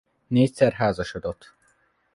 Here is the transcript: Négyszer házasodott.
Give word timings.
Négyszer 0.27 0.73
házasodott. 0.73 1.53